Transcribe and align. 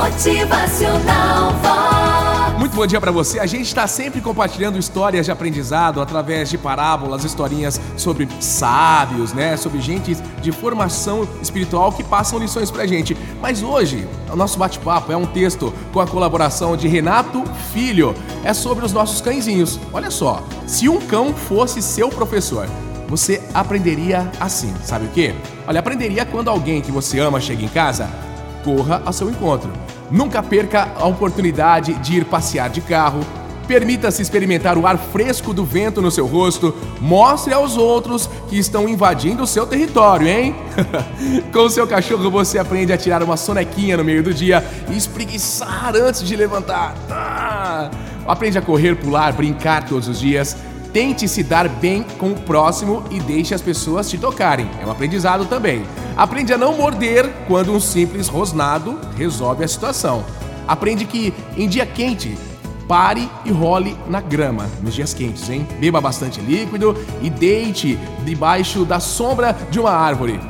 Motivacional 0.00 1.52
Vox. 1.60 2.58
Muito 2.58 2.74
bom 2.74 2.86
dia 2.86 2.98
para 2.98 3.10
você. 3.10 3.38
A 3.38 3.44
gente 3.44 3.66
está 3.66 3.86
sempre 3.86 4.22
compartilhando 4.22 4.78
histórias 4.78 5.26
de 5.26 5.32
aprendizado 5.32 6.00
através 6.00 6.48
de 6.48 6.56
parábolas, 6.56 7.22
historinhas 7.22 7.78
sobre 7.98 8.26
sábios, 8.40 9.34
né? 9.34 9.58
Sobre 9.58 9.78
gente 9.78 10.14
de 10.14 10.52
formação 10.52 11.28
espiritual 11.42 11.92
que 11.92 12.02
passam 12.02 12.38
lições 12.38 12.70
pra 12.70 12.86
gente. 12.86 13.14
Mas 13.42 13.62
hoje, 13.62 14.08
o 14.32 14.36
nosso 14.36 14.58
bate-papo 14.58 15.12
é 15.12 15.16
um 15.18 15.26
texto 15.26 15.70
com 15.92 16.00
a 16.00 16.06
colaboração 16.06 16.78
de 16.78 16.88
Renato 16.88 17.44
Filho. 17.70 18.14
É 18.42 18.54
sobre 18.54 18.86
os 18.86 18.94
nossos 18.94 19.20
cãezinhos. 19.20 19.78
Olha 19.92 20.10
só, 20.10 20.42
se 20.66 20.88
um 20.88 20.98
cão 20.98 21.34
fosse 21.34 21.82
seu 21.82 22.08
professor, 22.08 22.66
você 23.06 23.42
aprenderia 23.52 24.32
assim, 24.40 24.74
sabe 24.82 25.04
o 25.04 25.10
quê? 25.10 25.34
Olha, 25.66 25.80
aprenderia 25.80 26.24
quando 26.24 26.48
alguém 26.48 26.80
que 26.80 26.90
você 26.90 27.18
ama 27.18 27.38
chega 27.38 27.62
em 27.62 27.68
casa, 27.68 28.08
corra 28.64 29.02
ao 29.04 29.12
seu 29.12 29.28
encontro. 29.28 29.70
Nunca 30.10 30.42
perca 30.42 30.92
a 30.96 31.06
oportunidade 31.06 31.94
de 31.94 32.16
ir 32.16 32.24
passear 32.24 32.68
de 32.68 32.80
carro. 32.80 33.20
Permita-se 33.68 34.20
experimentar 34.20 34.76
o 34.76 34.84
ar 34.84 34.98
fresco 34.98 35.54
do 35.54 35.64
vento 35.64 36.02
no 36.02 36.10
seu 36.10 36.26
rosto. 36.26 36.74
Mostre 37.00 37.54
aos 37.54 37.76
outros 37.76 38.28
que 38.48 38.58
estão 38.58 38.88
invadindo 38.88 39.44
o 39.44 39.46
seu 39.46 39.64
território, 39.64 40.26
hein? 40.26 40.56
Com 41.52 41.68
seu 41.68 41.86
cachorro 41.86 42.28
você 42.30 42.58
aprende 42.58 42.92
a 42.92 42.98
tirar 42.98 43.22
uma 43.22 43.36
sonequinha 43.36 43.96
no 43.96 44.04
meio 44.04 44.24
do 44.24 44.34
dia 44.34 44.64
e 44.90 44.96
espreguiçar 44.96 45.94
antes 45.94 46.22
de 46.24 46.34
levantar. 46.34 46.96
Ah! 47.08 47.90
Aprende 48.26 48.58
a 48.58 48.62
correr, 48.62 48.96
pular, 48.96 49.32
brincar 49.32 49.86
todos 49.86 50.08
os 50.08 50.18
dias. 50.18 50.56
Tente 50.92 51.28
se 51.28 51.44
dar 51.44 51.68
bem 51.68 52.02
com 52.18 52.32
o 52.32 52.40
próximo 52.40 53.04
e 53.10 53.20
deixe 53.20 53.54
as 53.54 53.62
pessoas 53.62 54.10
te 54.10 54.18
tocarem. 54.18 54.68
É 54.80 54.86
um 54.86 54.90
aprendizado 54.90 55.44
também. 55.44 55.84
Aprende 56.16 56.52
a 56.52 56.58
não 56.58 56.76
morder 56.76 57.30
quando 57.46 57.72
um 57.72 57.78
simples 57.78 58.26
rosnado 58.26 58.98
resolve 59.16 59.62
a 59.62 59.68
situação. 59.68 60.24
Aprende 60.66 61.04
que 61.04 61.32
em 61.56 61.68
dia 61.68 61.86
quente, 61.86 62.36
pare 62.88 63.30
e 63.44 63.52
role 63.52 63.96
na 64.08 64.20
grama 64.20 64.68
nos 64.82 64.94
dias 64.94 65.14
quentes, 65.14 65.48
hein? 65.48 65.66
Beba 65.78 66.00
bastante 66.00 66.40
líquido 66.40 66.96
e 67.22 67.30
deite 67.30 67.96
debaixo 68.24 68.84
da 68.84 68.98
sombra 68.98 69.56
de 69.70 69.78
uma 69.78 69.92
árvore. 69.92 70.40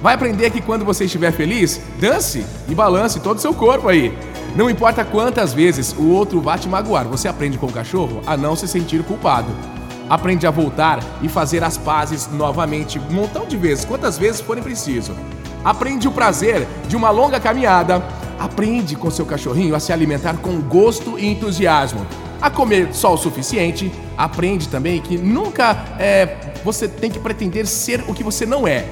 Vai 0.00 0.14
aprender 0.14 0.50
que 0.50 0.62
quando 0.62 0.84
você 0.84 1.04
estiver 1.04 1.32
feliz, 1.32 1.80
dance 2.00 2.44
e 2.68 2.74
balance 2.74 3.20
todo 3.20 3.36
o 3.36 3.40
seu 3.40 3.52
corpo 3.52 3.88
aí. 3.88 4.16
Não 4.56 4.70
importa 4.70 5.04
quantas 5.04 5.52
vezes 5.52 5.94
o 5.98 6.08
outro 6.08 6.40
vá 6.40 6.56
te 6.56 6.68
magoar, 6.68 7.06
você 7.06 7.28
aprende 7.28 7.58
com 7.58 7.66
o 7.66 7.72
cachorro 7.72 8.22
a 8.26 8.36
não 8.36 8.54
se 8.54 8.68
sentir 8.68 9.02
culpado. 9.02 9.73
Aprende 10.08 10.46
a 10.46 10.50
voltar 10.50 11.00
e 11.22 11.28
fazer 11.28 11.64
as 11.64 11.78
pazes 11.78 12.28
novamente 12.30 12.98
um 12.98 13.12
montão 13.12 13.46
de 13.46 13.56
vezes, 13.56 13.84
quantas 13.84 14.18
vezes 14.18 14.40
forem 14.40 14.62
preciso. 14.62 15.14
Aprende 15.64 16.06
o 16.06 16.12
prazer 16.12 16.66
de 16.86 16.94
uma 16.94 17.10
longa 17.10 17.40
caminhada. 17.40 18.02
Aprende 18.38 18.96
com 18.96 19.10
seu 19.10 19.24
cachorrinho 19.24 19.74
a 19.74 19.80
se 19.80 19.92
alimentar 19.92 20.36
com 20.36 20.60
gosto 20.60 21.18
e 21.18 21.26
entusiasmo. 21.26 22.06
A 22.40 22.50
comer 22.50 22.92
só 22.92 23.14
o 23.14 23.16
suficiente. 23.16 23.90
Aprende 24.16 24.68
também 24.68 25.00
que 25.00 25.16
nunca 25.16 25.72
é, 25.98 26.52
você 26.62 26.86
tem 26.86 27.10
que 27.10 27.18
pretender 27.18 27.66
ser 27.66 28.04
o 28.06 28.12
que 28.12 28.22
você 28.22 28.44
não 28.44 28.68
é. 28.68 28.84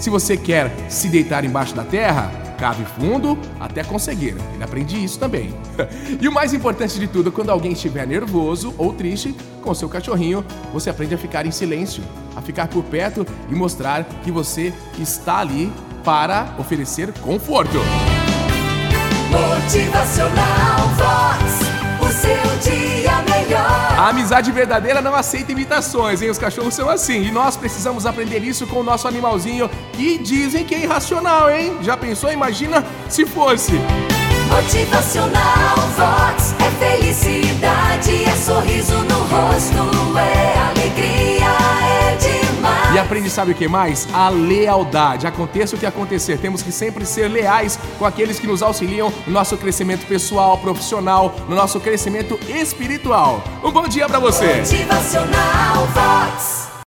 Se 0.00 0.10
você 0.10 0.36
quer 0.36 0.74
se 0.88 1.08
deitar 1.08 1.44
embaixo 1.44 1.74
da 1.74 1.84
terra, 1.84 2.30
cave 2.56 2.84
fundo 2.84 3.38
até 3.60 3.84
conseguir. 3.84 4.34
Ele 4.54 4.64
aprende 4.64 5.02
isso 5.02 5.18
também. 5.18 5.54
e 6.20 6.26
o 6.26 6.32
mais 6.32 6.52
importante 6.52 6.98
de 6.98 7.06
tudo, 7.06 7.30
quando 7.30 7.50
alguém 7.50 7.72
estiver 7.72 8.06
nervoso 8.06 8.74
ou 8.76 8.92
triste 8.92 9.34
com 9.62 9.74
seu 9.74 9.88
cachorrinho, 9.88 10.44
você 10.72 10.90
aprende 10.90 11.14
a 11.14 11.18
ficar 11.18 11.46
em 11.46 11.50
silêncio, 11.50 12.02
a 12.34 12.42
ficar 12.42 12.68
por 12.68 12.84
perto 12.84 13.26
e 13.50 13.54
mostrar 13.54 14.04
que 14.22 14.30
você 14.30 14.72
está 14.98 15.38
ali 15.38 15.72
para 16.04 16.54
oferecer 16.58 17.12
conforto. 17.20 17.78
Motivacional 19.30 20.88
Vox. 20.96 21.76
Amizade 24.16 24.50
verdadeira 24.50 25.02
não 25.02 25.14
aceita 25.14 25.52
imitações, 25.52 26.22
hein? 26.22 26.30
Os 26.30 26.38
cachorros 26.38 26.74
são 26.74 26.88
assim. 26.88 27.24
E 27.26 27.30
nós 27.30 27.54
precisamos 27.54 28.06
aprender 28.06 28.42
isso 28.42 28.66
com 28.66 28.80
o 28.80 28.82
nosso 28.82 29.06
animalzinho, 29.06 29.68
que 29.92 30.16
dizem 30.16 30.64
que 30.64 30.74
é 30.74 30.80
irracional, 30.80 31.50
hein? 31.50 31.76
Já 31.82 31.98
pensou? 31.98 32.32
Imagina 32.32 32.82
se 33.10 33.26
fosse. 33.26 33.72
Motivacional 34.48 35.76
Vox. 35.96 36.54
É 36.60 36.70
felicidade, 36.78 37.25
E 42.96 42.98
aprende, 42.98 43.28
sabe 43.28 43.52
o 43.52 43.54
que 43.54 43.68
mais? 43.68 44.08
A 44.10 44.30
lealdade. 44.30 45.26
Aconteça 45.26 45.76
o 45.76 45.78
que 45.78 45.84
acontecer, 45.84 46.38
temos 46.38 46.62
que 46.62 46.72
sempre 46.72 47.04
ser 47.04 47.28
leais 47.28 47.78
com 47.98 48.06
aqueles 48.06 48.40
que 48.40 48.46
nos 48.46 48.62
auxiliam 48.62 49.12
no 49.26 49.34
nosso 49.34 49.54
crescimento 49.58 50.06
pessoal, 50.06 50.56
profissional, 50.56 51.34
no 51.46 51.54
nosso 51.54 51.78
crescimento 51.78 52.40
espiritual. 52.48 53.44
Um 53.62 53.70
bom 53.70 53.86
dia 53.86 54.08
pra 54.08 54.18
você! 54.18 54.60
Motivacional 54.60 55.86
Vox. 55.88 56.75